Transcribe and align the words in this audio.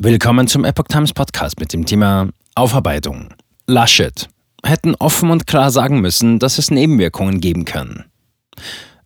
Willkommen 0.00 0.46
zum 0.46 0.64
Epoch 0.64 0.86
Times 0.86 1.12
Podcast 1.12 1.58
mit 1.58 1.72
dem 1.72 1.84
Thema 1.84 2.28
Aufarbeitung. 2.54 3.30
Laschet 3.66 4.28
hätten 4.64 4.94
offen 4.94 5.28
und 5.28 5.48
klar 5.48 5.72
sagen 5.72 6.00
müssen, 6.00 6.38
dass 6.38 6.58
es 6.58 6.70
Nebenwirkungen 6.70 7.40
geben 7.40 7.64
kann. 7.64 8.04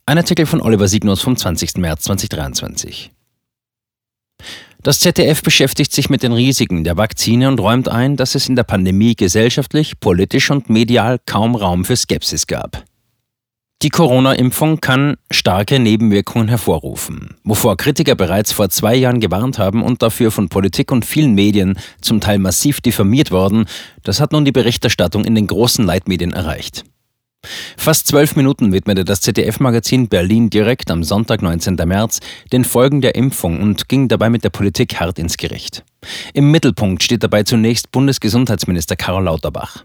Ein 0.04 0.18
Artikel 0.18 0.44
von 0.44 0.60
Oliver 0.60 0.88
Signus 0.88 1.22
vom 1.22 1.34
20. 1.34 1.78
März 1.78 2.02
2023. 2.02 3.10
Das 4.82 5.00
ZDF 5.00 5.42
beschäftigt 5.42 5.94
sich 5.94 6.10
mit 6.10 6.22
den 6.22 6.34
Risiken 6.34 6.84
der 6.84 6.98
Vakzine 6.98 7.48
und 7.48 7.58
räumt 7.58 7.88
ein, 7.88 8.18
dass 8.18 8.34
es 8.34 8.50
in 8.50 8.56
der 8.56 8.64
Pandemie 8.64 9.16
gesellschaftlich, 9.16 9.98
politisch 9.98 10.50
und 10.50 10.68
medial 10.68 11.18
kaum 11.24 11.54
Raum 11.54 11.86
für 11.86 11.96
Skepsis 11.96 12.46
gab. 12.46 12.84
Die 13.82 13.88
Corona-Impfung 13.88 14.80
kann 14.80 15.16
starke 15.28 15.80
Nebenwirkungen 15.80 16.46
hervorrufen, 16.46 17.34
wovor 17.42 17.76
Kritiker 17.76 18.14
bereits 18.14 18.52
vor 18.52 18.68
zwei 18.68 18.94
Jahren 18.94 19.18
gewarnt 19.18 19.58
haben 19.58 19.82
und 19.82 20.02
dafür 20.02 20.30
von 20.30 20.48
Politik 20.48 20.92
und 20.92 21.04
vielen 21.04 21.34
Medien 21.34 21.76
zum 22.00 22.20
Teil 22.20 22.38
massiv 22.38 22.80
diffamiert 22.80 23.32
worden, 23.32 23.64
das 24.04 24.20
hat 24.20 24.30
nun 24.30 24.44
die 24.44 24.52
Berichterstattung 24.52 25.24
in 25.24 25.34
den 25.34 25.48
großen 25.48 25.84
Leitmedien 25.84 26.32
erreicht. 26.32 26.84
Fast 27.76 28.06
zwölf 28.06 28.36
Minuten 28.36 28.72
widmete 28.72 29.04
das 29.04 29.20
ZDF-Magazin 29.22 30.06
Berlin 30.06 30.48
direkt 30.48 30.88
am 30.88 31.02
Sonntag, 31.02 31.42
19. 31.42 31.74
März, 31.84 32.20
den 32.52 32.64
Folgen 32.64 33.00
der 33.00 33.16
Impfung 33.16 33.60
und 33.60 33.88
ging 33.88 34.06
dabei 34.06 34.30
mit 34.30 34.44
der 34.44 34.50
Politik 34.50 35.00
hart 35.00 35.18
ins 35.18 35.36
Gericht. 35.36 35.82
Im 36.34 36.52
Mittelpunkt 36.52 37.02
steht 37.02 37.24
dabei 37.24 37.42
zunächst 37.42 37.90
Bundesgesundheitsminister 37.90 38.94
Karl 38.94 39.24
Lauterbach. 39.24 39.84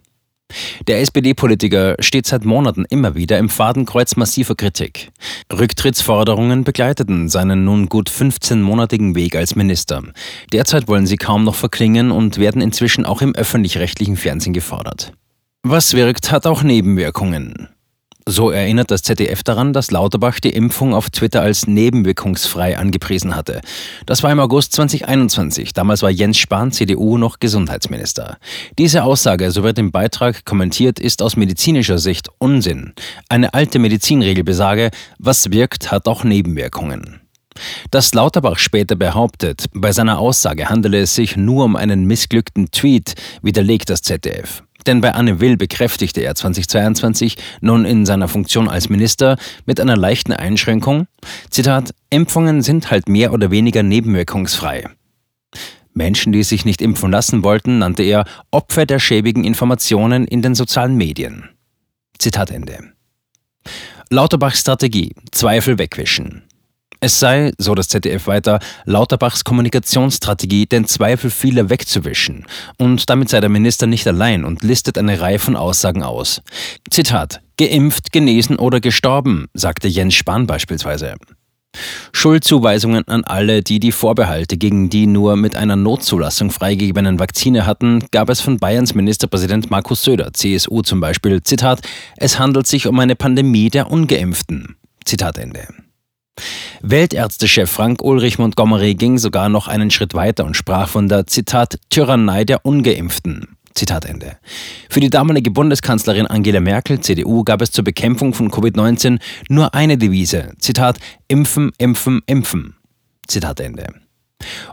Der 0.87 1.01
SPD-Politiker 1.01 1.95
steht 1.99 2.25
seit 2.25 2.45
Monaten 2.45 2.85
immer 2.89 3.15
wieder 3.15 3.37
im 3.37 3.49
Fadenkreuz 3.49 4.15
massiver 4.15 4.55
Kritik. 4.55 5.09
Rücktrittsforderungen 5.51 6.63
begleiteten 6.63 7.29
seinen 7.29 7.65
nun 7.65 7.89
gut 7.89 8.09
15-monatigen 8.09 9.15
Weg 9.15 9.35
als 9.35 9.55
Minister. 9.55 10.03
Derzeit 10.53 10.87
wollen 10.87 11.05
sie 11.05 11.17
kaum 11.17 11.43
noch 11.43 11.55
verklingen 11.55 12.11
und 12.11 12.37
werden 12.37 12.61
inzwischen 12.61 13.05
auch 13.05 13.21
im 13.21 13.35
öffentlich-rechtlichen 13.35 14.15
Fernsehen 14.15 14.53
gefordert. 14.53 15.11
Was 15.63 15.93
wirkt, 15.93 16.31
hat 16.31 16.47
auch 16.47 16.63
Nebenwirkungen. 16.63 17.67
So 18.29 18.51
erinnert 18.51 18.91
das 18.91 19.03
ZDF 19.03 19.41
daran, 19.41 19.71
dass 19.71 19.89
Lauterbach 19.89 20.41
die 20.41 20.49
Impfung 20.49 20.93
auf 20.93 21.09
Twitter 21.09 21.41
als 21.41 21.65
nebenwirkungsfrei 21.65 22.77
angepriesen 22.77 23.37
hatte. 23.37 23.61
Das 24.05 24.21
war 24.21 24.33
im 24.33 24.41
August 24.41 24.73
2021. 24.73 25.71
Damals 25.71 26.01
war 26.01 26.09
Jens 26.09 26.37
Spahn, 26.37 26.73
CDU, 26.73 27.17
noch 27.17 27.39
Gesundheitsminister. 27.39 28.37
Diese 28.77 29.05
Aussage, 29.05 29.49
so 29.51 29.63
wird 29.63 29.79
im 29.79 29.93
Beitrag 29.93 30.43
kommentiert, 30.43 30.99
ist 30.99 31.21
aus 31.21 31.37
medizinischer 31.37 31.99
Sicht 31.99 32.27
Unsinn. 32.37 32.91
Eine 33.29 33.53
alte 33.53 33.79
Medizinregel 33.79 34.43
besage, 34.43 34.91
was 35.19 35.49
wirkt, 35.51 35.89
hat 35.89 36.09
auch 36.09 36.25
Nebenwirkungen. 36.25 37.21
Dass 37.91 38.13
Lauterbach 38.13 38.59
später 38.59 38.97
behauptet, 38.97 39.67
bei 39.73 39.93
seiner 39.93 40.19
Aussage 40.19 40.69
handele 40.69 40.99
es 40.99 41.15
sich 41.15 41.37
nur 41.37 41.63
um 41.63 41.77
einen 41.77 42.03
missglückten 42.03 42.71
Tweet, 42.71 43.15
widerlegt 43.41 43.89
das 43.89 44.01
ZDF. 44.01 44.63
Denn 44.87 45.01
bei 45.01 45.13
Anne 45.13 45.41
Will 45.41 45.57
bekräftigte 45.57 46.21
er 46.21 46.33
2022 46.33 47.35
nun 47.61 47.85
in 47.85 48.05
seiner 48.05 48.27
Funktion 48.27 48.69
als 48.69 48.89
Minister 48.89 49.37
mit 49.65 49.79
einer 49.79 49.97
leichten 49.97 50.31
Einschränkung, 50.31 51.07
Zitat, 51.49 51.93
Impfungen 52.09 52.61
sind 52.61 52.89
halt 52.89 53.09
mehr 53.09 53.33
oder 53.33 53.51
weniger 53.51 53.83
nebenwirkungsfrei. 53.83 54.89
Menschen, 55.93 56.31
die 56.31 56.43
sich 56.43 56.63
nicht 56.63 56.81
impfen 56.81 57.11
lassen 57.11 57.43
wollten, 57.43 57.79
nannte 57.79 58.03
er 58.03 58.25
Opfer 58.51 58.85
der 58.85 58.99
schäbigen 58.99 59.43
Informationen 59.43 60.25
in 60.25 60.41
den 60.41 60.55
sozialen 60.55 60.95
Medien. 60.95 61.49
Zitat 62.17 62.51
Ende. 62.51 62.93
Lauterbachs 64.09 64.61
Strategie: 64.61 65.13
Zweifel 65.31 65.77
wegwischen. 65.77 66.46
Es 66.99 67.19
sei, 67.19 67.51
so 67.59 67.75
das 67.75 67.89
ZDF 67.89 68.25
weiter, 68.25 68.59
Lauterbachs 68.85 69.43
Kommunikationsstrategie, 69.43 70.65
den 70.65 70.85
Zweifel 70.85 71.29
vieler 71.29 71.69
wegzuwischen. 71.69 72.45
Und 72.77 73.09
damit 73.09 73.29
sei 73.29 73.39
der 73.39 73.49
Minister 73.49 73.85
nicht 73.85 74.07
allein 74.07 74.43
und 74.43 74.63
listet 74.63 74.97
eine 74.97 75.21
Reihe 75.21 75.37
von 75.37 75.55
Aussagen 75.55 76.01
aus. 76.01 76.41
Zitat: 76.89 77.41
Geimpft, 77.57 78.11
genesen 78.11 78.57
oder 78.57 78.79
gestorben, 78.79 79.47
sagte 79.53 79.87
Jens 79.87 80.15
Spahn 80.15 80.47
beispielsweise. 80.47 81.15
Schuldzuweisungen 82.11 83.07
an 83.07 83.23
alle, 83.23 83.61
die 83.61 83.79
die 83.79 83.91
Vorbehalte 83.91 84.57
gegen 84.57 84.89
die 84.89 85.05
nur 85.05 85.35
mit 85.35 85.55
einer 85.55 85.75
Notzulassung 85.75 86.49
freigegebenen 86.49 87.19
Vakzine 87.19 87.67
hatten, 87.67 88.03
gab 88.11 88.29
es 88.29 88.41
von 88.41 88.57
Bayerns 88.57 88.95
Ministerpräsident 88.95 89.69
Markus 89.69 90.03
Söder, 90.03 90.33
CSU 90.33 90.81
zum 90.81 90.99
Beispiel, 90.99 91.43
Zitat, 91.43 91.81
es 92.15 92.39
handelt 92.39 92.65
sich 92.65 92.87
um 92.87 92.99
eine 92.99 93.15
Pandemie 93.15 93.69
der 93.69 93.91
Ungeimpften. 93.91 94.77
Zitat 95.05 95.37
Ende. 95.37 95.67
Weltärztechef 96.81 97.69
Frank 97.69 98.01
Ulrich 98.03 98.39
Montgomery 98.39 98.95
ging 98.95 99.17
sogar 99.17 99.49
noch 99.49 99.67
einen 99.67 99.91
Schritt 99.91 100.13
weiter 100.13 100.45
und 100.45 100.55
sprach 100.55 100.89
von 100.89 101.07
der 101.07 101.27
Zitat 101.27 101.79
Tyrannei 101.89 102.43
der 102.43 102.65
Ungeimpften. 102.65 103.57
Zitat 103.77 104.05
Ende. 104.05 104.37
Für 104.89 104.99
die 104.99 105.09
damalige 105.09 105.51
Bundeskanzlerin 105.51 106.25
Angela 106.25 106.59
Merkel, 106.59 106.99
CDU, 106.99 107.43
gab 107.43 107.61
es 107.61 107.71
zur 107.71 107.83
Bekämpfung 107.83 108.33
von 108.33 108.49
Covid-19 108.49 109.19
nur 109.49 109.75
eine 109.75 109.97
Devise. 109.97 110.53
Zitat 110.59 110.97
Impfen, 111.27 111.71
impfen, 111.77 112.21
impfen. 112.25 112.75
Zitat 113.27 113.59
Ende. 113.59 113.87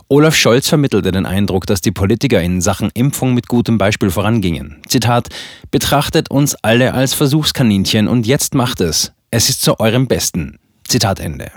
Olaf 0.07 0.35
Scholz 0.35 0.69
vermittelte 0.69 1.11
den 1.11 1.25
Eindruck, 1.25 1.67
dass 1.67 1.81
die 1.81 1.91
Politiker 1.91 2.41
in 2.41 2.61
Sachen 2.61 2.89
Impfung 2.93 3.33
mit 3.33 3.47
gutem 3.47 3.77
Beispiel 3.77 4.09
vorangingen. 4.09 4.77
Zitat 4.87 5.29
Betrachtet 5.69 6.31
uns 6.31 6.55
alle 6.55 6.93
als 6.93 7.13
Versuchskaninchen 7.13 8.07
und 8.07 8.25
jetzt 8.25 8.55
macht 8.55 8.81
es. 8.81 9.11
Es 9.29 9.49
ist 9.49 9.61
zu 9.61 9.79
eurem 9.79 10.07
Besten. 10.07 10.59
Zitat 10.87 11.19
Ende. 11.19 11.51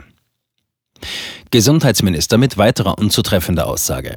Gesundheitsminister 1.51 2.39
mit 2.39 2.59
weiterer 2.59 2.99
unzutreffender 2.99 3.67
Aussage. 3.67 4.17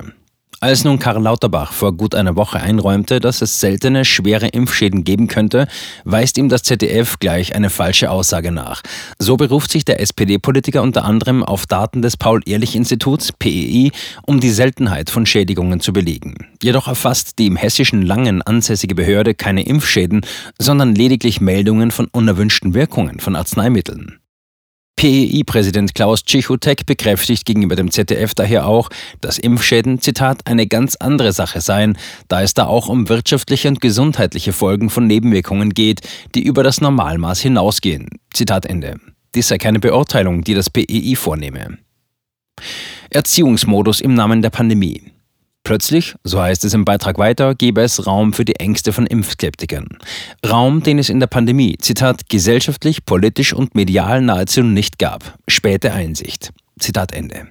Als 0.63 0.83
nun 0.83 0.99
Karl 0.99 1.23
Lauterbach 1.23 1.73
vor 1.73 1.91
gut 1.91 2.13
einer 2.13 2.35
Woche 2.35 2.59
einräumte, 2.59 3.19
dass 3.19 3.41
es 3.41 3.59
seltene, 3.59 4.05
schwere 4.05 4.47
Impfschäden 4.47 5.03
geben 5.03 5.27
könnte, 5.27 5.67
weist 6.03 6.38
ihm 6.38 6.50
das 6.50 6.61
ZDF 6.61 7.17
gleich 7.17 7.55
eine 7.55 7.71
falsche 7.71 8.11
Aussage 8.11 8.51
nach. 8.51 8.83
So 9.17 9.38
beruft 9.38 9.71
sich 9.71 9.85
der 9.85 10.00
SPD-Politiker 10.00 10.83
unter 10.83 11.03
anderem 11.03 11.44
auf 11.44 11.66
Daten 11.66 12.03
des 12.03 12.16
Paul-Ehrlich-Instituts, 12.16 13.31
PEI, 13.31 13.91
um 14.27 14.39
die 14.39 14.51
Seltenheit 14.51 15.09
von 15.09 15.25
Schädigungen 15.25 15.79
zu 15.79 15.94
belegen. 15.94 16.35
Jedoch 16.61 16.88
erfasst 16.88 17.39
die 17.39 17.47
im 17.47 17.55
hessischen 17.55 18.03
Langen 18.03 18.44
ansässige 18.44 18.94
Behörde 18.94 19.33
keine 19.33 19.66
Impfschäden, 19.66 20.21
sondern 20.59 20.94
lediglich 20.94 21.41
Meldungen 21.41 21.89
von 21.89 22.07
unerwünschten 22.11 22.75
Wirkungen 22.75 23.19
von 23.19 23.35
Arzneimitteln. 23.35 24.20
PEI-Präsident 24.96 25.96
Klaus 25.96 26.24
Tschichutek 26.24 26.85
bekräftigt 26.85 27.46
gegenüber 27.46 27.75
dem 27.75 27.90
ZDF 27.90 28.35
daher 28.35 28.68
auch, 28.68 28.90
dass 29.19 29.40
Impfschäden, 29.40 30.00
Zitat, 30.00 30.46
eine 30.46 30.68
ganz 30.68 30.96
andere 30.96 31.34
Sache 31.34 31.62
seien, 31.62 31.97
da 32.28 32.41
es 32.44 32.53
da 32.53 32.68
auch 32.68 32.88
um 32.88 33.09
wirtschaftliche 33.09 33.68
und 33.68 33.81
gesundheitliche 33.81 34.53
Folgen 34.53 34.90
von 34.90 35.07
Nebenwirkungen 35.07 35.72
geht, 35.72 36.01
die 36.35 36.44
über 36.44 36.63
das 36.63 36.81
Normalmaß 36.81 37.41
hinausgehen. 37.41 38.09
Zitat 38.34 38.66
Ende. 38.66 38.97
Dies 39.34 39.47
sei 39.47 39.57
keine 39.57 39.80
Beurteilung, 39.80 40.44
die 40.44 40.53
das 40.53 40.69
PEI 40.69 41.16
vornehme. 41.16 41.78
Erziehungsmodus 43.09 44.01
im 44.01 44.13
Namen 44.13 44.41
der 44.41 44.50
Pandemie. 44.50 45.10
Plötzlich, 45.71 46.15
so 46.25 46.41
heißt 46.41 46.65
es 46.65 46.73
im 46.73 46.83
Beitrag 46.83 47.17
weiter, 47.17 47.55
gebe 47.55 47.79
es 47.79 48.05
Raum 48.05 48.33
für 48.33 48.43
die 48.43 48.57
Ängste 48.57 48.91
von 48.91 49.05
Impfskeptikern. 49.05 49.87
Raum, 50.45 50.83
den 50.83 50.99
es 50.99 51.07
in 51.07 51.21
der 51.21 51.27
Pandemie, 51.27 51.77
Zitat, 51.77 52.27
gesellschaftlich, 52.27 53.05
politisch 53.05 53.53
und 53.53 53.73
medial 53.73 54.21
nahezu 54.21 54.63
nicht 54.63 54.99
gab. 54.99 55.37
Späte 55.47 55.93
Einsicht. 55.93 56.51
Zitat 56.77 57.13
Ende. 57.13 57.47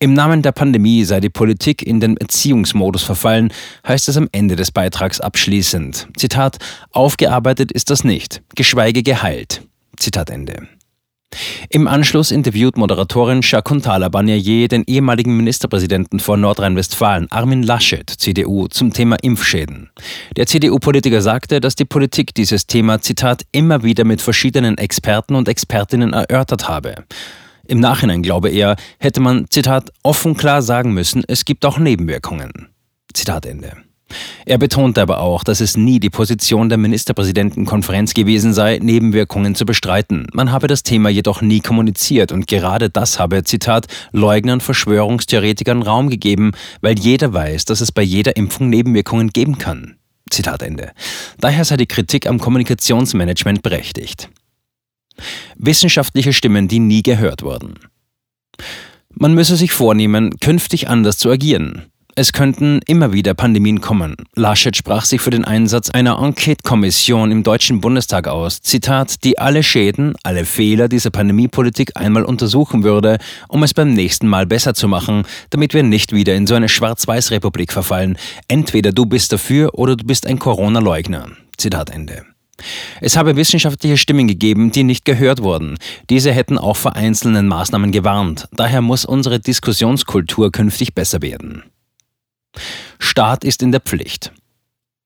Im 0.00 0.12
Namen 0.12 0.42
der 0.42 0.50
Pandemie 0.50 1.04
sei 1.04 1.20
die 1.20 1.30
Politik 1.30 1.86
in 1.86 2.00
den 2.00 2.16
Erziehungsmodus 2.16 3.04
verfallen, 3.04 3.52
heißt 3.86 4.08
es 4.08 4.16
am 4.16 4.28
Ende 4.32 4.56
des 4.56 4.72
Beitrags 4.72 5.20
abschließend. 5.20 6.08
Zitat, 6.16 6.56
aufgearbeitet 6.90 7.70
ist 7.70 7.90
das 7.90 8.02
nicht, 8.02 8.42
geschweige 8.56 9.04
geheilt. 9.04 9.62
Zitat 9.96 10.30
Ende. 10.30 10.66
Im 11.68 11.88
Anschluss 11.88 12.30
interviewt 12.30 12.76
Moderatorin 12.76 13.42
Shakuntala 13.42 14.08
Banyaje 14.08 14.68
den 14.68 14.84
ehemaligen 14.86 15.36
Ministerpräsidenten 15.36 16.20
von 16.20 16.40
Nordrhein-Westfalen, 16.40 17.30
Armin 17.30 17.62
Laschet, 17.62 18.08
CDU, 18.08 18.68
zum 18.68 18.92
Thema 18.92 19.16
Impfschäden. 19.22 19.90
Der 20.36 20.46
CDU-Politiker 20.46 21.22
sagte, 21.22 21.60
dass 21.60 21.74
die 21.74 21.84
Politik 21.84 22.34
dieses 22.34 22.66
Thema, 22.66 23.00
Zitat, 23.00 23.42
immer 23.52 23.82
wieder 23.82 24.04
mit 24.04 24.20
verschiedenen 24.20 24.78
Experten 24.78 25.34
und 25.34 25.48
Expertinnen 25.48 26.12
erörtert 26.12 26.68
habe. 26.68 27.04
Im 27.66 27.80
Nachhinein, 27.80 28.22
glaube 28.22 28.50
er, 28.50 28.76
hätte 28.98 29.20
man, 29.20 29.46
Zitat, 29.48 29.90
offen 30.02 30.36
klar 30.36 30.62
sagen 30.62 30.92
müssen, 30.92 31.24
es 31.26 31.44
gibt 31.44 31.64
auch 31.64 31.78
Nebenwirkungen. 31.78 32.68
Zitat 33.14 33.46
Ende. 33.46 33.72
Er 34.46 34.58
betonte 34.58 35.02
aber 35.02 35.20
auch, 35.20 35.44
dass 35.44 35.60
es 35.60 35.76
nie 35.76 36.00
die 36.00 36.10
Position 36.10 36.68
der 36.68 36.78
Ministerpräsidentenkonferenz 36.78 38.14
gewesen 38.14 38.52
sei, 38.52 38.78
Nebenwirkungen 38.82 39.54
zu 39.54 39.64
bestreiten. 39.64 40.26
Man 40.32 40.52
habe 40.52 40.66
das 40.66 40.82
Thema 40.82 41.08
jedoch 41.08 41.42
nie 41.42 41.60
kommuniziert 41.60 42.32
und 42.32 42.46
gerade 42.46 42.90
das 42.90 43.18
habe, 43.18 43.44
Zitat, 43.44 43.86
Leugnern, 44.12 44.60
Verschwörungstheoretikern 44.60 45.82
Raum 45.82 46.10
gegeben, 46.10 46.52
weil 46.80 46.98
jeder 46.98 47.32
weiß, 47.32 47.64
dass 47.64 47.80
es 47.80 47.92
bei 47.92 48.02
jeder 48.02 48.36
Impfung 48.36 48.68
Nebenwirkungen 48.68 49.30
geben 49.30 49.58
kann. 49.58 49.96
Zitat 50.30 50.62
Ende. 50.62 50.92
Daher 51.38 51.64
sei 51.64 51.76
die 51.76 51.86
Kritik 51.86 52.26
am 52.26 52.38
Kommunikationsmanagement 52.38 53.62
berechtigt. 53.62 54.28
Wissenschaftliche 55.56 56.32
Stimmen, 56.32 56.68
die 56.68 56.80
nie 56.80 57.02
gehört 57.02 57.42
wurden. 57.42 57.74
Man 59.10 59.34
müsse 59.34 59.56
sich 59.56 59.72
vornehmen, 59.72 60.38
künftig 60.40 60.88
anders 60.88 61.18
zu 61.18 61.30
agieren. 61.30 61.84
Es 62.16 62.32
könnten 62.32 62.80
immer 62.86 63.12
wieder 63.12 63.34
Pandemien 63.34 63.80
kommen. 63.80 64.14
Laschet 64.36 64.76
sprach 64.76 65.04
sich 65.04 65.20
für 65.20 65.30
den 65.30 65.44
Einsatz 65.44 65.90
einer 65.90 66.20
Enquete-Kommission 66.22 67.32
im 67.32 67.42
Deutschen 67.42 67.80
Bundestag 67.80 68.28
aus, 68.28 68.60
Zitat, 68.62 69.24
die 69.24 69.40
alle 69.40 69.64
Schäden, 69.64 70.14
alle 70.22 70.44
Fehler 70.44 70.86
dieser 70.88 71.10
Pandemiepolitik 71.10 71.96
einmal 71.96 72.22
untersuchen 72.24 72.84
würde, 72.84 73.18
um 73.48 73.64
es 73.64 73.74
beim 73.74 73.92
nächsten 73.94 74.28
Mal 74.28 74.46
besser 74.46 74.74
zu 74.74 74.86
machen, 74.86 75.24
damit 75.50 75.74
wir 75.74 75.82
nicht 75.82 76.12
wieder 76.12 76.36
in 76.36 76.46
so 76.46 76.54
eine 76.54 76.68
Schwarz-Weiß-Republik 76.68 77.72
verfallen. 77.72 78.16
Entweder 78.46 78.92
du 78.92 79.06
bist 79.06 79.32
dafür 79.32 79.74
oder 79.74 79.96
du 79.96 80.04
bist 80.04 80.28
ein 80.28 80.38
Corona-Leugner. 80.38 81.30
Zitat 81.56 81.90
Ende. 81.90 82.22
Es 83.00 83.16
habe 83.16 83.34
wissenschaftliche 83.34 83.96
Stimmen 83.96 84.28
gegeben, 84.28 84.70
die 84.70 84.84
nicht 84.84 85.04
gehört 85.04 85.42
wurden. 85.42 85.78
Diese 86.10 86.30
hätten 86.30 86.58
auch 86.58 86.76
vor 86.76 86.94
einzelnen 86.94 87.48
Maßnahmen 87.48 87.90
gewarnt. 87.90 88.46
Daher 88.52 88.82
muss 88.82 89.04
unsere 89.04 89.40
Diskussionskultur 89.40 90.52
künftig 90.52 90.94
besser 90.94 91.20
werden. 91.20 91.64
Staat 92.98 93.44
ist 93.44 93.62
in 93.62 93.72
der 93.72 93.80
Pflicht. 93.80 94.32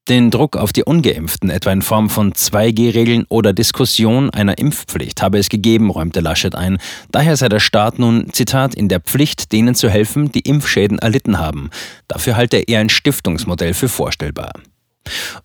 Den 0.09 0.31
Druck 0.31 0.57
auf 0.57 0.73
die 0.73 0.85
Ungeimpften, 0.85 1.51
etwa 1.51 1.71
in 1.71 1.83
Form 1.83 2.09
von 2.09 2.33
2G-Regeln 2.33 3.27
oder 3.29 3.53
Diskussion 3.53 4.31
einer 4.31 4.57
Impfpflicht, 4.57 5.21
habe 5.21 5.39
es 5.39 5.51
gegeben, 5.51 5.91
räumte 5.91 6.21
Laschet 6.21 6.55
ein. 6.55 6.79
Daher 7.11 7.37
sei 7.37 7.51
der 7.51 7.61
Staat 7.61 7.99
nun, 7.99 8.33
Zitat, 8.33 8.75
in 8.75 8.89
der 8.89 9.01
Pflicht, 9.01 9.53
denen 9.53 9.75
zu 9.75 9.91
helfen, 9.91 10.33
die 10.33 10.41
Impfschäden 10.41 10.99
erlitten 10.99 11.39
haben. 11.39 11.69
Dafür 12.09 12.37
halte 12.37 12.57
er 12.57 12.81
ein 12.81 12.89
Stiftungsmodell 12.89 13.75
für 13.75 13.91
vorstellbar. 13.91 14.53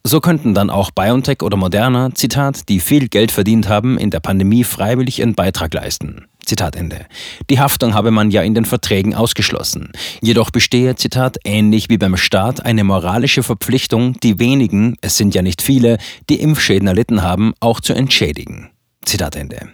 So 0.03 0.21
könnten 0.21 0.53
dann 0.53 0.69
auch 0.69 0.91
BioNTech 0.91 1.41
oder 1.41 1.57
Moderna, 1.57 2.15
Zitat, 2.15 2.69
die 2.69 2.79
viel 2.79 3.09
Geld 3.09 3.31
verdient 3.31 3.67
haben, 3.67 3.97
in 3.97 4.11
der 4.11 4.21
Pandemie 4.21 4.63
freiwillig 4.63 5.19
ihren 5.19 5.35
Beitrag 5.35 5.73
leisten. 5.73 6.25
Zitat 6.45 6.75
Ende. 6.75 7.05
Die 7.49 7.59
Haftung 7.59 7.93
habe 7.93 8.11
man 8.11 8.31
ja 8.31 8.41
in 8.41 8.53
den 8.53 8.65
Verträgen 8.65 9.15
ausgeschlossen. 9.15 9.91
Jedoch 10.21 10.51
bestehe, 10.51 10.95
Zitat, 10.95 11.37
ähnlich 11.43 11.89
wie 11.89 11.97
beim 11.97 12.17
Staat 12.17 12.65
eine 12.65 12.83
moralische 12.83 13.43
Verpflichtung, 13.43 14.19
die 14.21 14.39
wenigen, 14.39 14.97
es 15.01 15.17
sind 15.17 15.33
ja 15.33 15.41
nicht 15.41 15.61
viele, 15.61 15.97
die 16.29 16.39
Impfschäden 16.41 16.87
erlitten 16.87 17.21
haben, 17.21 17.53
auch 17.59 17.79
zu 17.79 17.93
entschädigen. 17.93 18.69
Zitat 19.05 19.35
Ende. 19.35 19.69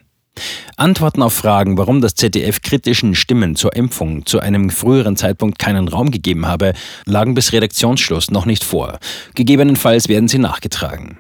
Antworten 0.78 1.22
auf 1.22 1.34
Fragen, 1.34 1.78
warum 1.78 2.02
das 2.02 2.16
ZDF 2.16 2.62
kritischen 2.62 3.16
Stimmen 3.16 3.56
zur 3.56 3.76
Impfung 3.76 4.26
zu 4.26 4.40
einem 4.40 4.70
früheren 4.70 5.18
Zeitpunkt 5.18 5.60
keinen 5.60 5.88
Raum 5.88 6.12
gegeben 6.12 6.46
habe, 6.46 6.74
lagen 7.06 7.34
bis 7.34 7.52
Redaktionsschluss 7.52 8.32
noch 8.32 8.46
nicht 8.46 8.64
vor. 8.64 9.00
Gegebenenfalls 9.36 10.08
werden 10.08 10.30
sie 10.30 10.40
nachgetragen. 10.40 11.20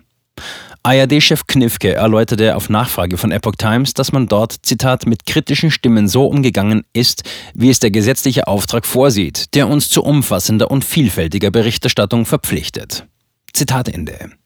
ARD-Chef 0.83 1.45
Knifke 1.47 1.93
erläuterte 1.93 2.55
auf 2.55 2.69
Nachfrage 2.69 3.17
von 3.17 3.31
Epoch 3.31 3.55
Times, 3.57 3.93
dass 3.93 4.11
man 4.11 4.27
dort, 4.27 4.55
Zitat, 4.63 5.05
mit 5.05 5.25
kritischen 5.25 5.71
Stimmen 5.71 6.07
so 6.07 6.25
umgegangen 6.25 6.83
ist, 6.93 7.23
wie 7.53 7.69
es 7.69 7.79
der 7.79 7.91
gesetzliche 7.91 8.47
Auftrag 8.47 8.85
vorsieht, 8.85 9.53
der 9.55 9.67
uns 9.67 9.89
zu 9.89 10.03
umfassender 10.03 10.71
und 10.71 10.85
vielfältiger 10.85 11.51
Berichterstattung 11.51 12.25
verpflichtet. 12.25 13.05
Zitat 13.53 13.89
Ende. 13.89 14.38